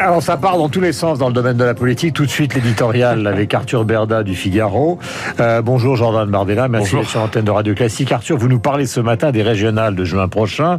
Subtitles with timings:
[0.00, 2.14] Alors ça part dans tous les sens dans le domaine de la politique.
[2.14, 5.00] Tout de suite l'éditorial avec Arthur Berda du Figaro.
[5.40, 8.12] Euh, bonjour Jordan Bardella, merci d'être sur l'antenne de Radio Classique.
[8.12, 10.78] Arthur, vous nous parlez ce matin des régionales de juin prochain.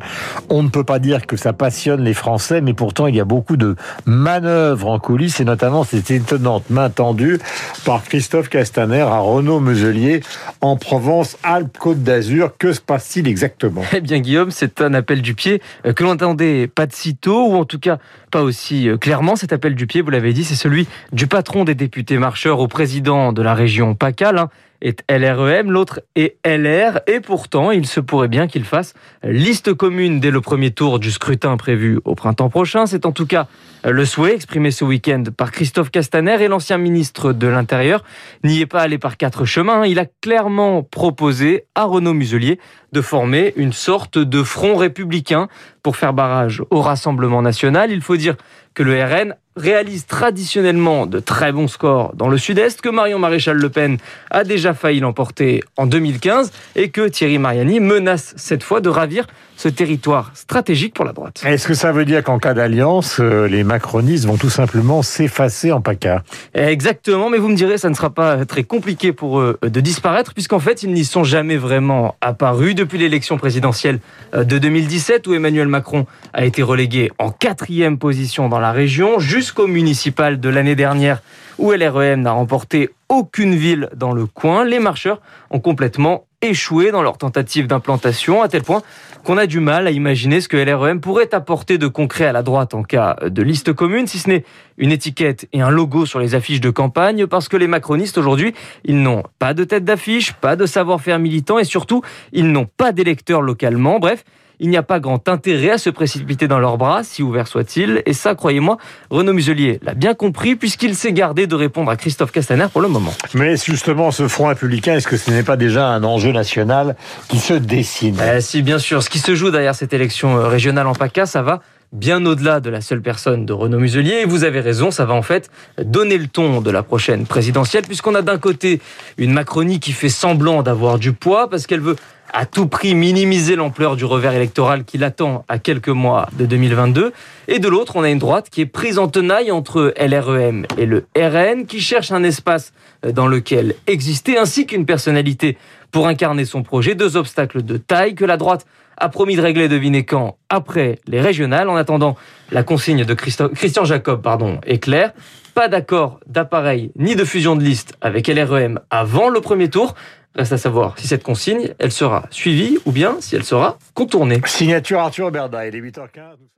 [0.50, 3.26] On ne peut pas dire que ça passionne les Français, mais pourtant il y a
[3.26, 7.40] beaucoup de manœuvres en coulisses et notamment cette étonnante main tendue
[7.84, 10.22] par Christophe Castaner à Renaud Muselier
[10.62, 12.52] en Provence-Alpes-Côte d'Azur.
[12.58, 13.82] Que se passe-t-il exactement?
[13.94, 17.50] Eh bien Guillaume, c'est un appel du pied euh, que l'on n'entendait pas de sitôt,
[17.50, 17.98] ou en tout cas
[18.32, 19.36] pas aussi euh, clairement.
[19.36, 22.68] Cet appel du pied, vous l'avez dit, c'est celui du patron des députés marcheurs au
[22.68, 24.32] président de la région PACA.
[24.32, 24.50] L'un
[24.82, 28.94] est LREM, l'autre est LR, et pourtant, il se pourrait bien qu'il fasse
[29.24, 32.86] liste commune dès le premier tour du scrutin prévu au printemps prochain.
[32.86, 33.48] C'est en tout cas
[33.86, 38.04] le souhait exprimé ce week-end par Christophe Castaner et l'ancien ministre de l'Intérieur
[38.44, 39.86] n'y est pas allé par quatre chemins.
[39.86, 42.60] Il a clairement proposé à Renaud Muselier
[42.92, 45.48] de former une sorte de front républicain
[45.82, 47.92] pour faire barrage au Rassemblement national.
[47.92, 48.36] Il faut dire
[48.74, 53.58] que le RN réalise traditionnellement de très bons scores dans le sud-est, que Marion Maréchal
[53.58, 53.98] Le Pen
[54.32, 59.28] a déjà failli l'emporter en 2015 et que Thierry Mariani menace cette fois de ravir
[59.60, 61.44] ce territoire stratégique pour la droite.
[61.46, 65.74] Est-ce que ça veut dire qu'en cas d'alliance, euh, les macronistes vont tout simplement s'effacer
[65.74, 66.24] en PACA?
[66.54, 70.34] Exactement, mais vous me direz, ça ne sera pas très compliqué pour eux de disparaître,
[70.34, 74.00] puisqu'en fait, ils n'y sont jamais vraiment apparus depuis l'élection présidentielle
[74.34, 79.20] euh, de 2017, où Emmanuel Macron a été relégué en quatrième position dans la région,
[79.20, 81.22] jusqu'au municipal de l'année dernière,
[81.58, 84.64] où LREM n'a remporté aucune ville dans le coin.
[84.64, 85.20] Les marcheurs
[85.52, 88.82] ont complètement échoué dans leur tentative d'implantation, à tel point
[89.24, 92.44] qu'on a du mal à imaginer ce que LREM pourrait apporter de concret à la
[92.44, 94.46] droite en cas de liste commune, si ce n'est
[94.78, 98.54] une étiquette et un logo sur les affiches de campagne, parce que les macronistes aujourd'hui,
[98.86, 102.94] ils n'ont pas de tête d'affiche, pas de savoir-faire militant et surtout, ils n'ont pas
[102.94, 104.00] d'électeurs localement.
[104.00, 104.24] Bref,
[104.60, 108.02] il n'y a pas grand intérêt à se précipiter dans leurs bras, si ouvert soit-il.
[108.06, 108.78] Et ça, croyez-moi,
[109.10, 112.88] Renaud Muselier l'a bien compris, puisqu'il s'est gardé de répondre à Christophe Castaner pour le
[112.88, 113.14] moment.
[113.34, 116.96] Mais justement, ce front républicain, est-ce que ce n'est pas déjà un enjeu national
[117.30, 118.18] qui se dessine?
[118.36, 119.04] Eh, Si, bien sûr.
[119.04, 121.62] Ce qui se joue derrière cette élection euh, régionale en PACA, ça va
[121.92, 124.22] bien au-delà de la seule personne de Renaud Muselier.
[124.22, 125.50] Et vous avez raison, ça va en fait
[125.82, 128.80] donner le ton de la prochaine présidentielle, puisqu'on a d'un côté
[129.18, 131.96] une Macronie qui fait semblant d'avoir du poids, parce qu'elle veut
[132.34, 137.14] à tout prix minimiser l'ampleur du revers électoral qui l'attend à quelques mois de 2022.
[137.48, 140.86] Et de l'autre, on a une droite qui est prise en tenaille entre LREM et
[140.86, 142.74] le RN, qui cherche un espace
[143.04, 145.58] dans lequel exister, ainsi qu'une personnalité
[145.92, 146.96] pour incarner son projet.
[146.96, 148.66] Deux obstacles de taille que la droite
[148.98, 151.70] a promis de régler, devinez quand, après les régionales.
[151.70, 152.16] En attendant,
[152.52, 155.14] la consigne de Christian Jacob pardon, est claire.
[155.56, 159.96] Pas d'accord d'appareil ni de fusion de liste avec LREM avant le premier tour.
[160.40, 164.42] Reste à savoir si cette consigne, elle sera suivie ou bien si elle sera contournée.
[164.46, 166.50] Signature Arthur Berda, il est 8h15.